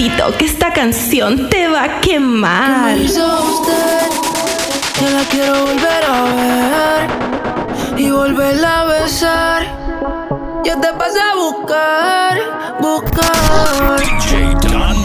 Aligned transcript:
papito, 0.00 0.36
que 0.38 0.46
esta 0.46 0.72
canción 0.72 1.50
te 1.50 1.68
va 1.68 1.84
a 1.84 2.00
quemar. 2.00 2.96
Yo 2.96 3.50
la 5.10 5.22
quiero 5.30 5.64
volver 5.64 6.04
a 6.06 6.22
ver 6.34 8.00
y 8.00 8.10
volverla 8.10 8.80
a 8.80 8.84
besar. 8.84 9.62
Yo 10.64 10.80
te 10.80 10.92
pasé 10.92 11.20
a 11.20 11.34
buscar, 11.36 12.38
buscar. 12.80 14.00
DJ 14.00 14.54
Don 14.68 15.04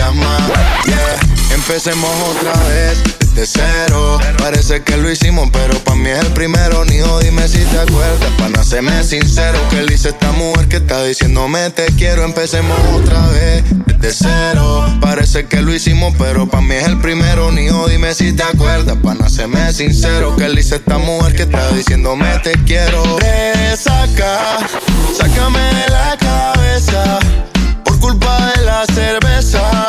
Yeah. 0.00 1.20
Empecemos 1.52 2.10
otra 2.30 2.52
vez 2.68 3.34
de 3.34 3.46
cero. 3.46 4.18
Parece 4.38 4.82
que 4.82 4.96
lo 4.96 5.10
hicimos, 5.10 5.50
pero 5.52 5.78
pa' 5.80 5.94
mí 5.94 6.08
es 6.08 6.20
el 6.20 6.32
primero. 6.32 6.86
Ni 6.86 6.96
dime 7.22 7.46
si 7.46 7.58
te 7.58 7.78
acuerdas, 7.78 8.30
pa' 8.38 8.48
nacerme 8.48 9.04
sincero. 9.04 9.58
Que 9.68 9.82
le 9.82 9.94
hice 9.94 10.08
esta 10.08 10.32
mujer 10.32 10.68
que 10.68 10.78
está 10.78 11.04
diciéndome 11.04 11.68
te 11.70 11.86
quiero. 11.98 12.24
Empecemos 12.24 12.78
otra 12.94 13.26
vez, 13.28 13.62
desde 13.86 14.24
cero. 14.24 14.86
Parece 15.02 15.46
que 15.46 15.60
lo 15.60 15.74
hicimos, 15.74 16.14
pero 16.18 16.48
pa' 16.48 16.62
mí 16.62 16.76
es 16.76 16.86
el 16.86 16.98
primero. 16.98 17.52
Ni 17.52 17.68
dime 17.90 18.14
si 18.14 18.32
te 18.32 18.42
acuerdas, 18.42 18.96
pa' 19.02 19.14
nacerme 19.14 19.70
sincero. 19.74 20.34
Que 20.36 20.48
le 20.48 20.62
hice 20.62 20.76
esta 20.76 20.96
mujer 20.96 21.36
que 21.36 21.42
está 21.42 21.70
diciéndome 21.72 22.26
te 22.38 22.52
quiero. 22.64 23.02
Te 23.16 23.76
saca, 23.76 24.58
sácame 25.16 25.60
de 25.60 25.88
la 25.90 26.16
cabeza. 26.16 27.18
Por 27.84 28.00
culpa 28.00 28.52
de 28.56 28.64
la 28.64 28.86
cerveza 28.86 29.79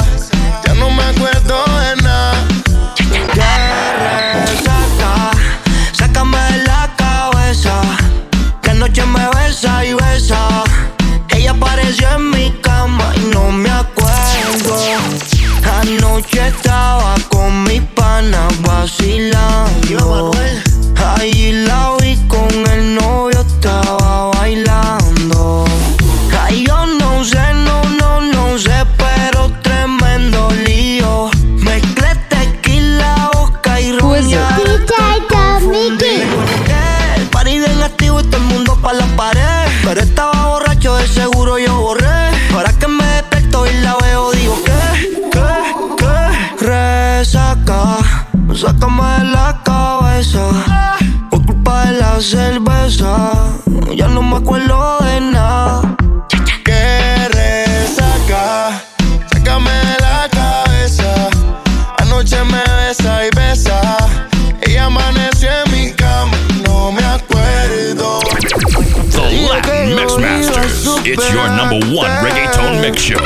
Mix 69.95 70.17
Masters. 70.17 70.85
It's 71.05 71.33
your 71.33 71.47
number 71.49 71.79
one 71.93 72.09
reggaeton 72.23 72.81
mix 72.81 73.01
show. 73.01 73.19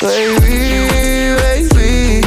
Baby, 0.00 1.34
baby. 1.42 2.20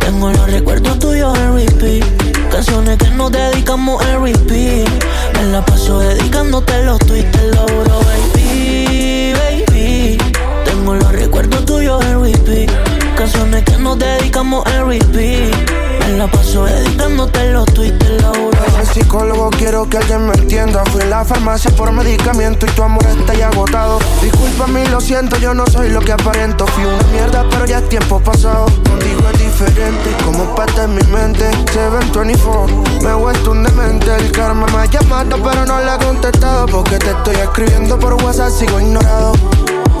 Tengo 0.00 0.30
los 0.30 0.50
recuerdos 0.50 0.98
tuyos 0.98 1.38
en 1.38 1.54
repeat. 1.54 2.04
Canciones 2.50 2.98
que 2.98 3.10
nos 3.10 3.30
dedicamos 3.30 4.04
en 4.06 4.22
repeat. 4.22 4.88
Me 5.34 5.44
la 5.52 5.64
paso 5.64 5.98
dedicándote 6.00 6.84
los 6.84 6.98
tweets, 7.00 7.30
te 7.32 7.48
lo 7.48 7.62
juro, 7.68 8.00
baby, 8.00 9.32
baby. 9.34 10.18
Tengo 10.64 10.94
los 10.94 11.12
recuerdos 11.12 11.64
tuyos 11.64 12.04
en 12.04 12.22
repeat. 12.22 12.70
Canciones 13.16 13.64
que 13.64 13.76
nos 13.78 13.98
dedicamos 13.98 14.66
en 14.72 14.86
repeat 14.88 15.97
la 16.16 16.26
paso 16.26 16.64
dedicándote 16.64 17.52
los 17.52 17.66
tweets, 17.66 17.98
te 17.98 18.08
lo 18.20 18.32
juro. 18.34 18.58
Psicólogo 18.92 19.50
quiero 19.50 19.88
que 19.88 19.98
alguien 19.98 20.26
me 20.26 20.34
entienda. 20.34 20.82
Fui 20.86 21.02
a 21.02 21.06
la 21.06 21.24
farmacia 21.24 21.70
por 21.72 21.92
medicamento 21.92 22.66
y 22.66 22.70
tu 22.70 22.82
amor 22.82 23.04
está 23.06 23.34
ya 23.34 23.48
agotado. 23.48 23.98
Discúlpame, 24.22 24.88
lo 24.88 25.00
siento, 25.00 25.36
yo 25.38 25.52
no 25.54 25.66
soy 25.66 25.90
lo 25.90 26.00
que 26.00 26.12
aparento. 26.12 26.66
Fui 26.68 26.84
una 26.84 27.02
mierda, 27.12 27.44
pero 27.50 27.66
ya 27.66 27.78
es 27.78 27.88
tiempo 27.88 28.20
pasado. 28.20 28.66
Contigo 28.88 29.22
es 29.32 29.38
diferente, 29.38 30.10
como 30.24 30.54
parte 30.54 30.80
de 30.80 30.88
mi 30.88 31.02
mente. 31.12 31.50
Se 31.72 31.88
ven 31.88 32.12
24, 32.12 32.84
me 33.02 33.10
he 33.10 33.14
vuelto 33.14 33.50
un 33.50 33.62
demente. 33.62 34.14
El 34.16 34.32
karma 34.32 34.66
me 34.66 34.78
ha 34.78 34.86
llamado, 34.86 35.36
pero 35.42 35.66
no 35.66 35.80
le 35.80 35.94
he 35.94 35.98
contestado. 35.98 36.66
Porque 36.66 36.98
te 36.98 37.10
estoy 37.10 37.36
escribiendo 37.36 37.98
por 37.98 38.14
WhatsApp, 38.22 38.50
sigo 38.50 38.80
ignorado. 38.80 39.32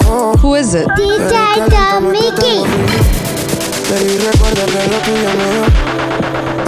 Oh. 0.08 0.34
Who 0.42 0.56
is 0.56 0.74
it? 0.74 0.86
DJ 0.96 2.00
Mickey. 2.00 3.27
Pero 3.88 4.30
recuerda 4.30 4.66
que 4.66 4.88
lo 4.90 4.98
tuyo 4.98 5.30
mío 5.38 5.98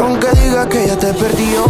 aunque 0.02 0.28
digas 0.40 0.66
que 0.66 0.86
ya 0.86 0.98
te 0.98 1.12
perdió, 1.12 1.66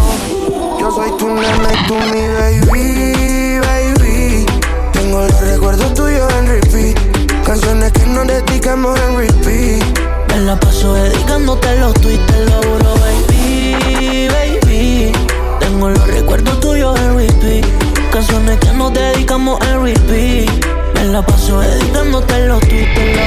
yo 0.78 0.90
soy 0.92 1.10
tu 1.18 1.28
nena 1.28 1.68
y 1.72 1.86
tú 1.86 1.94
mi 1.94 2.26
baby, 2.38 3.58
baby. 3.58 4.46
Tengo 4.92 5.20
los 5.22 5.40
recuerdos 5.40 5.92
tuyos 5.94 6.32
en 6.34 6.46
repeat. 6.46 6.96
Canciones 7.44 7.92
que 7.92 8.06
no 8.06 8.24
dedicamos 8.24 8.98
en 9.00 9.16
repeat. 9.16 9.82
Me 10.28 10.38
la 10.42 10.58
paso 10.58 10.94
dedicándote 10.94 11.76
los 11.80 11.94
tweets, 11.94 12.26
te 12.26 12.44
lo 12.46 12.62
juro, 12.62 12.94
baby, 13.00 14.28
baby. 14.28 15.12
Tengo 15.58 15.90
los 15.90 16.06
recuerdos 16.06 16.60
tuyos 16.60 16.98
en 17.00 17.16
repeat. 17.16 17.66
Canciones 18.12 18.58
que 18.60 18.72
nos 18.72 18.92
dedicamos 18.92 19.58
en 19.68 19.82
repeat. 19.82 20.89
Me 21.00 21.06
la 21.06 21.22
paso 21.22 21.60
dedicándote 21.60 22.46
los 22.46 22.60
tweets, 22.60 22.94
lo 22.94 23.22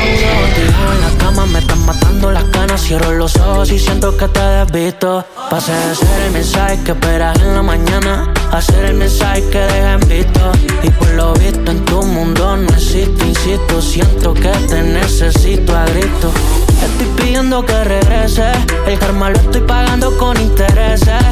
juro. 0.75 0.93
en 0.93 1.01
la 1.01 1.17
cama 1.17 1.45
me 1.47 1.57
están 1.57 1.83
matando 1.87 2.31
las 2.31 2.43
canas. 2.45 2.81
Cierro 2.83 3.13
los 3.13 3.35
ojos 3.37 3.71
y 3.71 3.79
siento 3.79 4.15
que 4.15 4.27
te 4.27 4.39
desvisto. 4.39 5.25
Pasé 5.49 5.71
de 5.71 5.95
ser 5.95 6.21
el 6.27 6.31
mensaje 6.33 6.79
que 6.83 6.91
esperas 6.91 7.35
en 7.39 7.55
la 7.55 7.63
mañana 7.63 8.31
a 8.51 8.61
ser 8.61 8.85
el 8.85 8.93
mensaje 8.93 9.43
que 9.49 9.57
dejan 9.57 10.01
visto. 10.01 10.51
Y 10.83 10.91
por 10.91 11.09
lo 11.15 11.33
visto 11.33 11.71
en 11.71 11.83
tu 11.85 12.03
mundo 12.03 12.57
no 12.57 12.69
existe, 12.69 13.25
insisto. 13.25 13.81
Siento 13.81 14.35
que 14.35 14.51
te 14.69 14.83
necesito 14.83 15.75
a 15.75 15.85
grito. 15.85 16.31
Estoy 16.79 17.07
pidiendo 17.17 17.65
que 17.65 17.83
regrese. 17.85 18.51
El 18.85 18.99
karma 18.99 19.31
lo 19.31 19.39
estoy 19.39 19.61
pagando 19.61 20.15
con 20.17 20.39
intereses. 20.39 21.23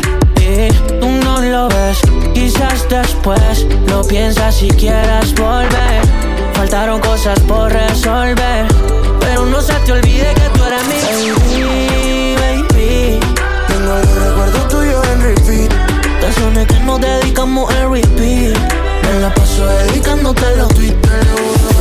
Y 0.42 0.74
tú 1.00 1.08
no 1.08 1.40
lo 1.40 1.70
ves, 1.70 2.00
quizás 2.34 2.90
después 2.90 3.68
lo 3.88 4.04
piensas 4.04 4.56
si 4.56 4.70
quieras 4.70 5.34
volver. 5.36 5.71
Faltaron 6.72 7.02
cosas 7.02 7.38
por 7.42 7.70
resolver. 7.70 8.66
Pero 9.20 9.46
no 9.46 9.60
se 9.60 9.74
te 9.74 9.92
olvide 9.92 10.34
que 10.34 10.58
tú 10.58 10.64
eres 10.64 10.88
mi 10.88 11.32
baby, 11.32 12.36
baby. 12.40 13.20
Tengo 13.68 13.98
los 13.98 14.16
recuerdos 14.16 14.68
tuyos 14.70 15.06
en 15.10 15.22
repeat. 15.22 15.70
Canciones 16.22 16.68
que 16.68 16.80
nos 16.80 17.02
dedicamos 17.02 17.76
en 17.76 17.92
repeat. 17.92 18.58
Me 19.04 19.20
la 19.20 19.34
paso 19.34 19.66
dedicándote 19.68 20.56
los 20.56 20.70
tweets. 20.70 21.10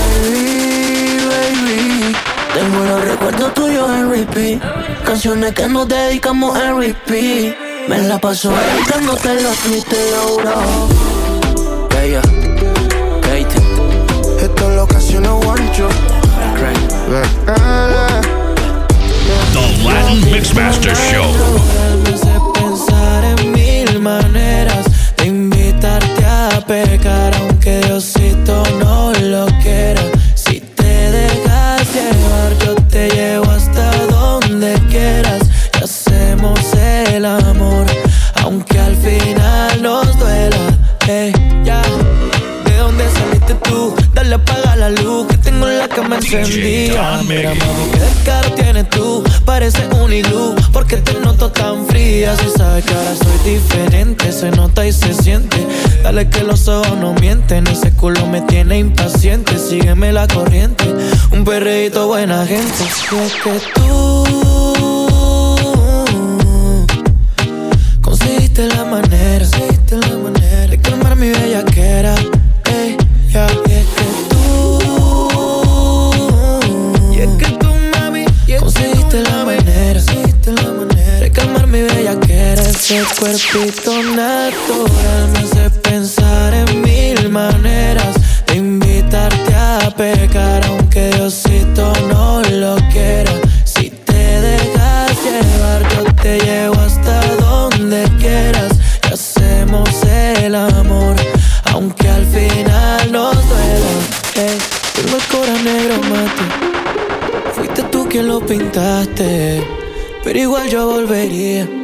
Baby, 0.00 1.18
baby. 1.30 2.16
Tengo 2.52 2.84
los 2.84 3.04
recuerdos 3.04 3.54
tuyos 3.54 3.90
en 3.90 4.10
repeat. 4.10 4.60
Canciones 5.04 5.54
que 5.54 5.68
nos 5.68 5.86
dedicamos 5.86 6.58
en 6.58 6.76
repeat. 6.80 7.56
Me 7.86 7.98
la 8.08 8.18
paso 8.18 8.50
dedicándote 8.50 9.40
los 9.40 9.56
tweets, 9.58 9.84
te 9.84 10.10
Yeah, 11.94 12.22
yeah. 12.22 12.39
No 15.80 15.88
guancho. 16.58 17.69
Ojos 56.70 56.96
no 56.98 57.12
mienten, 57.14 57.66
ese 57.66 57.90
culo 57.92 58.26
me 58.26 58.40
tiene 58.42 58.78
impaciente. 58.78 59.58
Sígueme 59.58 60.12
la 60.12 60.26
corriente, 60.26 60.84
un 61.32 61.44
perreíto 61.44 62.06
buena 62.06 62.46
gente. 62.46 62.72
Si 62.76 63.16
es 63.16 63.32
que 63.42 63.50
tú 63.74 64.24
conseguiste 68.00 68.68
la 68.68 68.84
manera, 68.84 69.44
conseguiste 69.44 69.96
la 69.96 70.16
manera 70.16 70.66
de 70.68 70.80
calmar 70.80 71.16
mi 71.16 71.30
bellaquera. 71.30 72.14
Ey, 72.64 72.96
ya, 73.32 73.46
Ese 82.90 83.04
cuerpito 83.20 84.02
natural 84.02 85.28
me 85.32 85.38
hace 85.38 85.79
igual 110.42 110.68
yo 110.68 110.86
volvería 110.86 111.80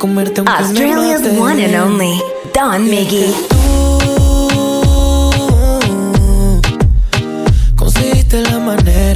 comerte 0.00 0.40
aunque 0.40 0.52
Australia's 0.52 1.20
me 1.20 1.38
one 1.38 1.60
and 1.62 1.74
only, 1.74 2.22
Don 2.54 2.88
Miggy. 2.88 3.34
Conseguiste 7.76 8.40
la 8.42 8.58
manera, 8.58 9.09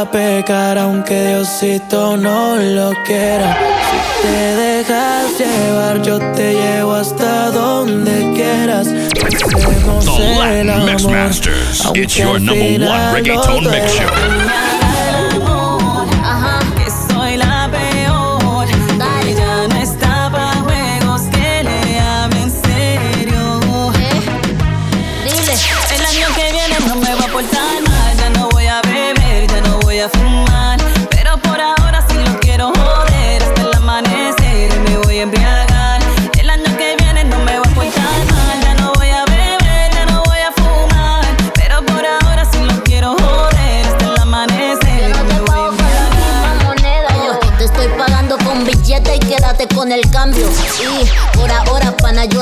a 0.00 0.10
pecar, 0.10 0.78
aunque 0.78 1.26
Diosito 1.26 2.16
no 2.16 2.56
lo 2.56 2.92
quiera. 3.04 3.58
Si 3.90 4.22
te 4.22 4.56
dejas 4.56 5.38
llevar, 5.38 6.00
yo 6.02 6.18
te 6.32 6.54
llevo 6.54 6.94
hasta 6.94 7.50
donde 7.50 8.32
quieras. 8.34 8.86
Hacemos 8.86 10.04
The 10.06 10.34
Latin 10.38 10.86
Mix 10.86 11.04
Masters. 11.04 11.82
It's 11.94 12.16
your 12.16 12.40
number 12.40 12.88
one 12.88 13.14
reggaeton 13.14 13.70
mix 13.70 13.92
show. 13.92 14.69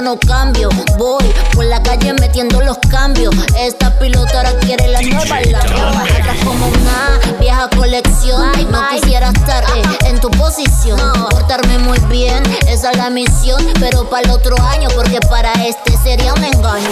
no 0.08 0.18
cambio. 0.20 0.70
Voy 0.96 1.24
por 1.52 1.66
la 1.66 1.82
calle 1.82 2.14
metiendo 2.14 2.62
los 2.62 2.78
cambios. 2.90 3.34
Esta 3.58 3.98
pilota 3.98 4.38
ahora 4.38 4.58
quiere 4.60 4.88
la 4.88 5.02
nueva. 5.02 5.40
La 5.40 5.62
nueva 5.64 6.04
Estás 6.06 6.44
como 6.46 6.66
una 6.66 7.36
vieja 7.38 7.68
colección. 7.76 8.52
No 8.70 8.88
quisiera 8.90 9.28
estar 9.28 9.64
eh, 9.64 9.82
en 10.06 10.18
tu 10.18 10.30
posición. 10.30 10.98
Portarme 11.30 11.78
muy 11.80 11.98
bien, 12.08 12.42
esa 12.66 12.92
es 12.92 12.96
la 12.96 13.10
misión. 13.10 13.62
Pero 13.80 14.08
para 14.08 14.22
el 14.22 14.30
otro 14.30 14.56
año, 14.62 14.88
porque 14.94 15.20
para 15.28 15.52
este 15.66 15.94
sería 15.98 16.32
un 16.32 16.44
engaño. 16.44 16.88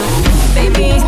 Baby. 0.55 1.03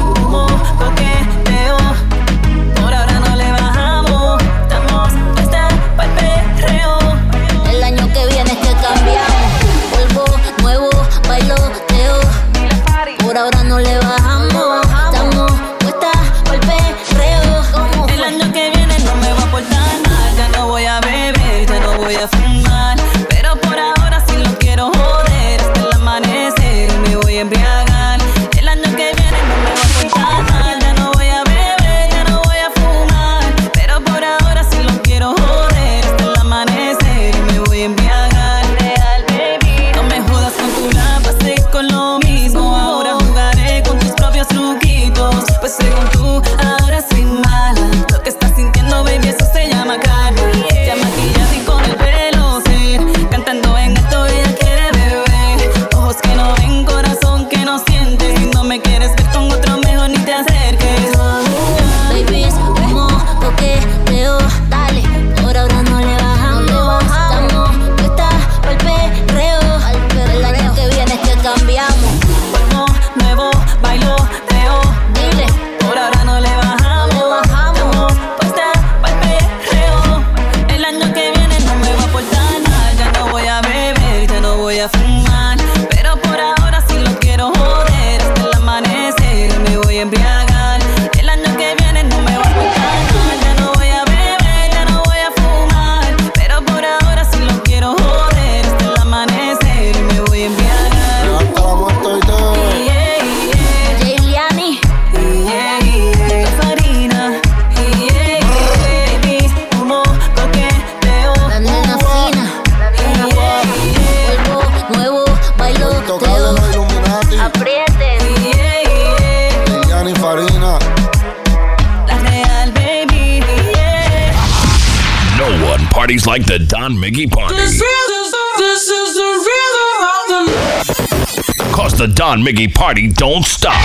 like 126.28 126.44
the 126.44 126.58
Don 126.58 126.92
Miggy 126.92 127.26
Party. 127.30 127.54
This 127.54 127.80
is, 127.80 128.34
this 128.58 128.86
is 128.86 129.14
the 129.14 129.30
rhythm 129.48 130.04
of 130.04 130.28
the... 130.28 131.72
Cause 131.74 131.96
the 131.96 132.06
Don 132.06 132.42
Miggy 132.42 132.68
Party 132.74 133.08
don't 133.08 133.46
stop. 133.46 133.80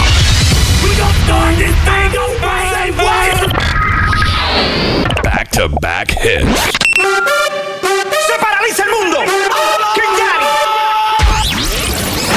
We 0.83 0.93
don't 0.97 1.13
start 1.23 1.55
this 1.55 1.73
thing. 1.87 2.11
Back 5.23 5.51
to 5.51 5.69
back 5.79 6.11
hits. 6.11 6.63
Se 8.27 8.35
paraliza 8.41 8.83
el 8.83 8.91
mundo. 8.91 9.19
King 9.95 10.13
Daddy. 10.19 10.45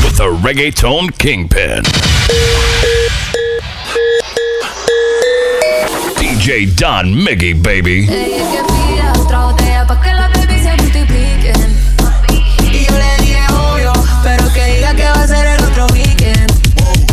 With 0.04 0.20
a 0.20 0.30
reggaeton 0.46 1.18
kingpin. 1.18 1.82
DJ 6.14 6.76
Don 6.76 7.06
Miggy, 7.06 7.60
baby. 7.60 8.85
pa' 9.86 10.00
que 10.00 10.12
las 10.12 10.30
baby 10.32 10.62
se 10.62 10.76
multipliquen. 10.82 11.76
Y 12.72 12.84
yo 12.84 12.98
le 12.98 13.24
dije 13.24 13.40
obvio, 13.52 13.92
pero 14.22 14.52
que 14.52 14.64
diga 14.64 14.94
que 14.94 15.04
va 15.04 15.22
a 15.22 15.26
ser 15.26 15.46
el 15.46 15.64
otro 15.64 15.86
weekend. 15.92 16.52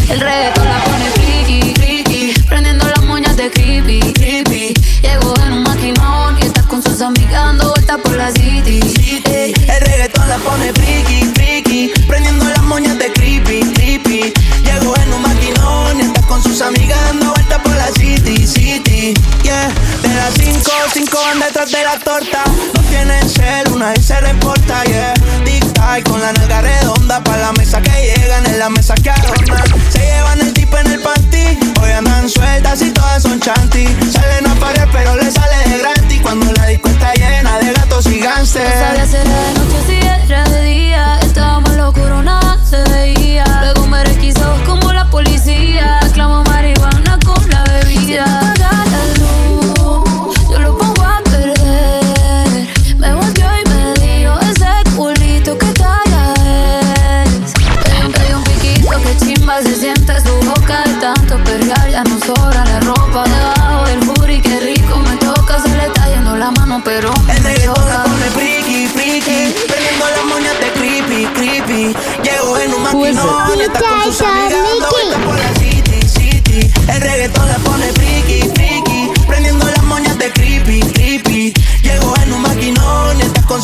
El 0.09 0.19
reggaetón 0.19 0.65
la 0.65 0.83
pone 0.83 1.05
friki, 1.11 1.73
friki, 1.75 2.41
prendiendo 2.47 2.87
las 2.87 3.03
moñas 3.03 3.35
de 3.37 3.51
creepy, 3.51 3.99
creepy. 4.13 4.73
Llegó 5.01 5.33
en 5.45 5.53
un 5.53 5.63
maquinón 5.63 6.37
y 6.39 6.45
está 6.45 6.63
con 6.63 6.81
sus 6.81 7.01
amigas 7.01 7.31
dando 7.31 7.69
vueltas 7.69 7.97
por 8.03 8.15
la 8.15 8.31
city. 8.31 8.79
El 9.25 9.81
reggaetón 9.81 10.27
la 10.27 10.37
pone 10.37 10.73
friki, 10.73 11.31
friki, 11.35 11.91
prendiendo 12.07 12.45
las 12.45 12.63
moñas 12.63 12.97
de 12.97 13.11
creepy, 13.13 13.61
creepy. 13.73 14.33
Llegó 14.63 14.95
en 14.97 15.13
un 15.13 15.21
maquinón 15.21 15.99
y 15.99 16.01
está 16.03 16.21
con 16.23 16.41
sus 16.41 16.61
amigas 16.61 16.99
dando 17.05 17.33
vueltas 17.33 17.59
por 17.61 17.75
la 17.75 17.87
city. 17.87 18.02
De 20.01 20.13
las 20.15 20.33
cinco, 20.33 20.71
cinco 20.93 21.17
van 21.25 21.39
detrás 21.39 21.71
de 21.71 21.83
la 21.83 21.99
torta. 21.99 22.43
No 22.73 22.81
tienen 22.89 23.29
cel, 23.29 23.71
una 23.71 23.93
y 23.93 24.01
se 24.01 24.19
le 24.21 24.31
importa, 24.31 24.83
yeah. 24.85 25.13
Con 26.05 26.21
la 26.21 26.33
nalga 26.33 26.61
redonda. 26.61 27.23
Pa' 27.23 27.37
la 27.37 27.51
mesa 27.53 27.81
que 27.81 27.91
llegan, 27.91 28.45
en 28.45 28.57
la 28.57 28.69
mesa 28.69 28.95
que 28.95 29.11
adornan. 29.11 29.63
Se 29.91 29.99
llevan 29.99 30.39
el 30.41 30.53
tip 30.53 30.73
en 30.73 30.87
el 30.87 30.99
panty. 30.99 31.59
Hoy 31.81 31.91
andan 31.91 32.27
sueltas 32.29 32.81
y 32.81 32.91
todo 32.91 33.02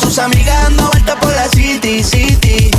sus 0.00 0.18
amigas 0.18 0.62
dando 0.62 0.88
vueltas 0.88 1.16
por 1.16 1.32
la 1.32 1.48
city, 1.48 2.02
city. 2.02 2.70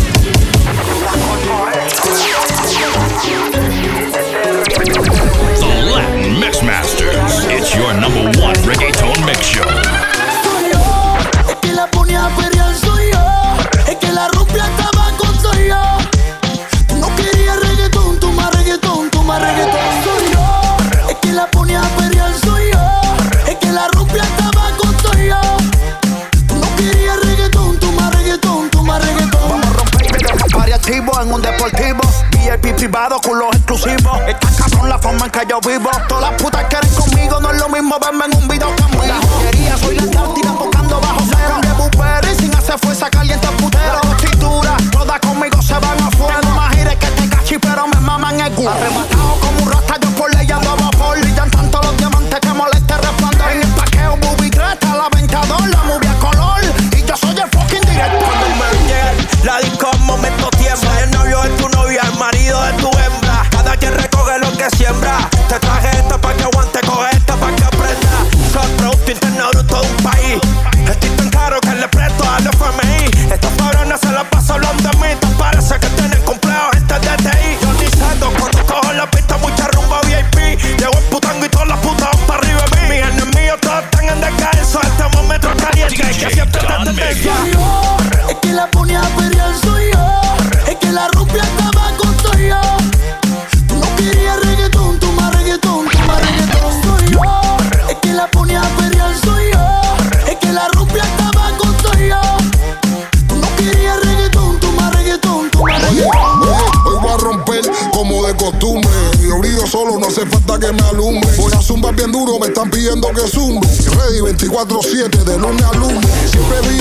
que 113.09 113.27
zumbo. 113.27 113.61
Ready 113.97 114.19
24-7 114.19 115.23
de 115.23 115.37
lunes 115.37 115.63
a 115.63 115.73
lunes. 115.73 116.05
Siempre 116.31 116.61
vi 116.69 116.80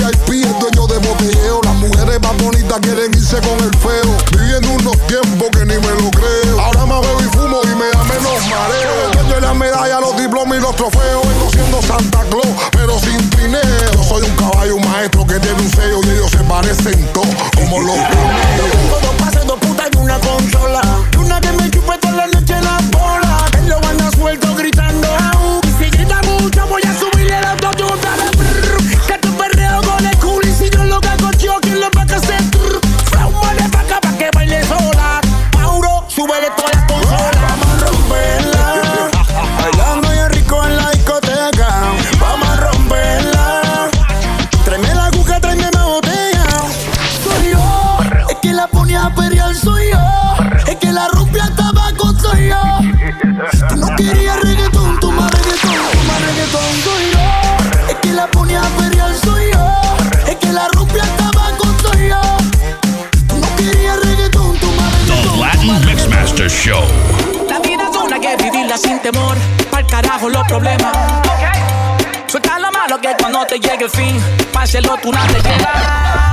Páselo 74.53 74.97
tú 75.01 75.09
una 75.09 75.25
leyenda. 75.27 76.31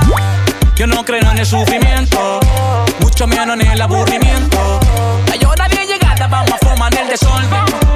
Yo 0.75 0.87
no 0.87 1.03
creo 1.03 1.29
en 1.31 1.37
el 1.37 1.45
sufrimiento, 1.45 2.39
mucho 3.01 3.27
menos 3.27 3.59
en 3.59 3.67
el 3.67 3.81
aburrimiento. 3.81 4.79
La 5.27 5.49
hora 5.49 5.67
bien 5.67 5.87
llegada, 5.87 6.27
vamos 6.27 6.53
a 6.53 6.57
formar 6.65 6.93
el 6.97 7.07
desorden. 7.07 7.49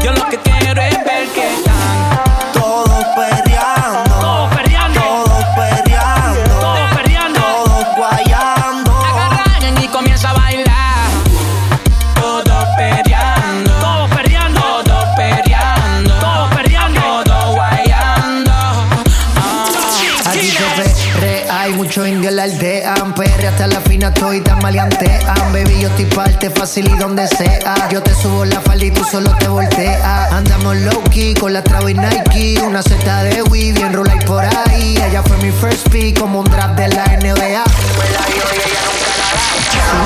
Yo 0.03 0.11
lo 0.11 0.25
que 0.29 0.37
quiero 0.37 0.81
es 0.81 1.05
ver 1.05 1.27
que 1.33 1.72
Niña 24.03 24.13
estoy 24.15 24.41
tan 24.41 24.59
maleantea. 24.59 25.21
Ah, 25.29 25.49
baby, 25.53 25.79
yo 25.79 25.87
estoy 25.87 26.03
parte 26.07 26.49
fácil 26.49 26.91
y 26.93 26.97
donde 26.97 27.25
sea. 27.25 27.87
Yo 27.89 28.03
te 28.03 28.13
subo 28.13 28.43
la 28.43 28.59
falda 28.59 28.83
y 28.83 28.91
tú 28.91 29.01
solo 29.01 29.33
te 29.37 29.47
volteas. 29.47 30.29
Andamos 30.33 30.75
low 30.75 31.01
key 31.09 31.33
con 31.35 31.53
la 31.53 31.63
Travis 31.63 31.95
Nike. 31.95 32.59
Una 32.63 32.81
seta 32.81 33.23
de 33.23 33.41
Wii, 33.43 33.71
bien 33.71 33.93
rola 33.93 34.13
y 34.13 34.25
por 34.25 34.43
ahí. 34.43 34.97
Ella 35.07 35.23
fue 35.23 35.37
mi 35.37 35.51
first 35.51 35.87
pick 35.87 36.19
como 36.19 36.41
un 36.41 36.45
draft 36.51 36.75
de 36.75 36.89
la 36.89 37.05
NBA. 37.05 37.63
Si 37.63 38.09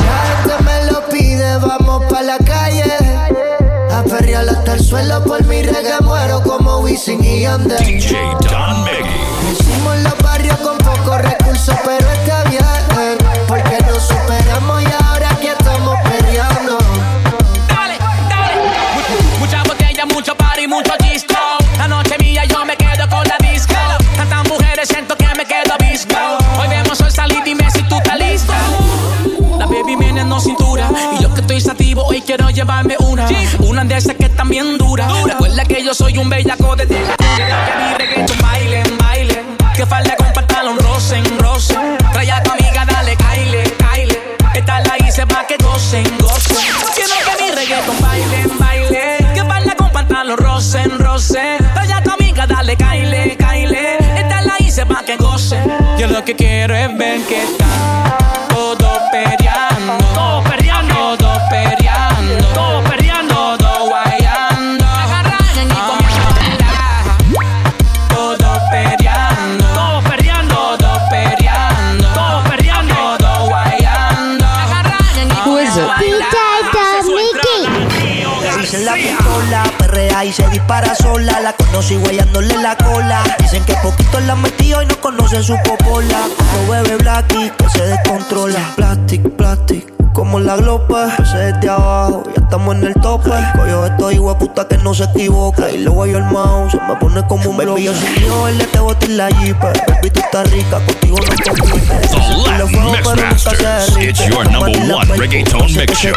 la 0.06 0.20
gente 0.28 0.64
me 0.64 0.92
lo 0.92 1.10
pide, 1.10 1.58
vamos 1.58 2.04
pa' 2.06 2.22
la 2.22 2.38
calle. 2.38 2.84
A 3.92 4.04
perrear 4.04 4.48
hasta 4.48 4.74
el 4.74 4.84
suelo 4.84 5.24
por 5.24 5.44
mi 5.46 5.64
reggae 5.64 6.02
muero 6.04 6.44
como 6.44 6.82
Wisin 6.82 7.24
y 7.24 7.40
Yandel. 7.42 7.84
DJ 7.84 8.16
Don 8.48 8.84
Miggy. 8.84 9.54
Hicimos 9.54 9.98
los 10.04 10.18
barrios 10.20 10.58
con 10.58 10.78
pocos 10.78 11.20
recursos, 11.20 11.76
pero 11.84 12.07
quiero 32.28 32.50
llevarme 32.50 32.98
una. 33.00 33.26
Una 33.60 33.86
de 33.86 33.96
esas 33.96 34.16
que 34.16 34.26
están 34.26 34.50
bien 34.50 34.78
duras. 34.78 35.10
Recuerda 35.24 35.64
que 35.64 35.82
yo 35.82 35.94
soy 35.94 36.18
un 36.18 36.30
bellaco 36.30 36.76
de 36.76 36.86
tela. 36.86 37.16
Que 37.18 37.24
mi 37.24 37.94
reggaeton 37.98 38.42
bailen, 38.42 38.98
baile. 38.98 39.44
Que 39.74 39.86
falda 39.86 40.16
con 40.18 40.34
pantalón 40.34 40.78
rocen, 40.78 41.24
rocen. 41.40 41.98
Trae 42.12 42.30
a 42.30 42.44
tu 42.44 42.52
amiga, 42.52 42.86
dale, 42.86 43.16
caile, 43.16 43.64
caile. 43.78 44.22
Esta 44.54 44.82
la 44.82 44.98
hice 45.08 45.26
pa' 45.26 45.48
que 45.48 45.56
gocen, 45.64 46.04
gocen. 46.20 46.58
Quiero 46.96 47.14
que 47.26 47.44
mi 47.44 47.52
reggaeton 47.52 48.02
bailen, 48.02 48.60
baile. 48.60 49.18
Que 49.34 49.44
falda 49.46 49.76
con 49.76 49.90
pantalón 49.92 50.38
rocen, 50.38 51.00
rocen. 51.00 51.58
Trae 51.74 51.94
a 51.94 52.04
tu 52.04 52.12
amiga, 52.12 52.46
dale, 52.46 52.76
caile, 52.76 53.38
caile. 53.38 53.98
Esta 54.18 54.42
la 54.42 54.56
hice 54.60 54.86
pa' 54.86 55.04
que 55.06 55.16
gocen. 55.16 55.64
Yo 55.98 56.08
lo 56.08 56.26
que 56.26 56.36
quiero 56.36 56.76
es 56.76 56.98
ver 56.98 57.22
que 57.22 57.42
está 57.42 58.27
y 80.28 80.34
se 80.34 80.48
dispara 80.50 80.94
sola. 80.96 81.40
La 81.42 81.54
conocí 81.54 81.96
guayándole 81.96 82.56
la 82.58 82.76
cola. 82.76 83.24
Dicen 83.40 83.64
que 83.66 83.74
poquito 83.76 84.20
la 84.22 84.36
metió 84.36 84.82
y 84.82 84.86
no 84.86 85.00
conocen 85.00 85.44
su 85.44 85.56
popola. 85.64 86.28
Como 86.38 86.72
bebe 86.72 86.98
Blacky 86.98 87.52
que 87.58 87.70
se 87.70 87.86
descontrola. 87.86 88.74
Plastic, 88.76 89.30
plastic. 89.36 89.94
Como 90.14 90.40
la 90.40 90.56
glopa, 90.56 91.16
se 91.24 91.38
desde 91.38 91.70
abajo, 91.70 92.24
ya 92.36 92.42
estamos 92.42 92.76
en 92.76 92.86
el 92.86 92.94
tope. 92.96 93.30
Coyo 93.56 93.86
esto 93.86 94.12
hijo 94.12 94.36
puta 94.38 94.68
que 94.68 94.78
no 94.78 94.94
se 94.94 95.04
equivoca. 95.04 95.70
Y 95.70 95.78
luego 95.80 96.08
yo 96.08 96.18
el 96.18 96.24
mouse, 96.26 96.72
se 96.72 96.80
me 96.82 96.96
pone 96.96 97.26
como 97.28 97.52
un 97.52 97.58
bloque. 97.58 97.84
Yo 97.84 97.94
soy 97.94 98.26
yo, 98.26 98.48
él 98.48 98.58
te 98.72 98.80
boté 98.80 99.10
la 99.10 99.30
jeepa. 99.30 99.72
Baby, 99.88 100.10
tú 100.10 100.20
estás 100.20 100.50
rica, 100.50 100.80
contigo 100.86 101.18
no 101.20 101.36
te 101.36 101.44
The 101.44 102.48
Latin 102.58 103.16
Mix 103.30 103.46
It's 103.98 104.28
your 104.28 104.44
number 104.50 104.72
one 104.92 105.08
reggaeton 105.20 105.72
mix 105.76 106.00
show. 106.00 106.14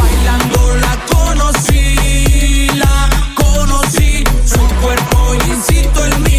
Bailando 0.00 0.76
la 0.76 0.96
conocí, 1.06 2.68
la 2.76 3.08
conocí, 3.36 4.24
su 4.44 4.60
cuerpo 4.80 5.34
y 5.34 5.50
incito 5.50 6.04
el 6.04 6.18
mío. 6.20 6.31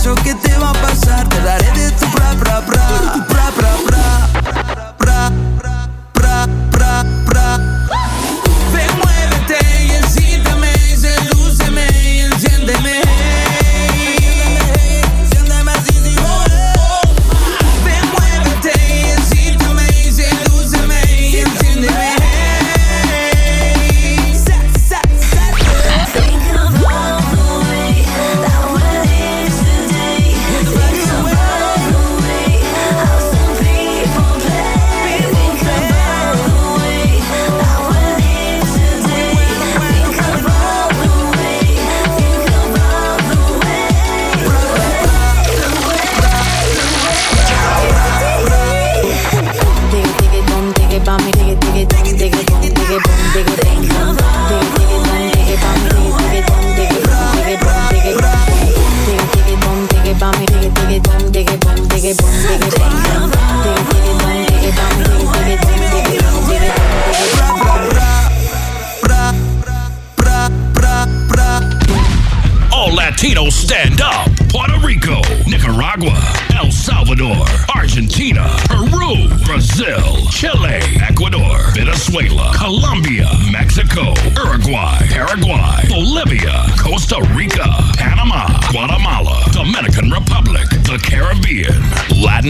Eso 0.00 0.14
que 0.14 0.34
te 0.34 0.56
va 0.56 0.69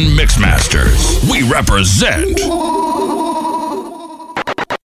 Latin 0.01 0.17
Mixmasters. 0.17 1.31
We 1.31 1.43
represent 1.43 2.41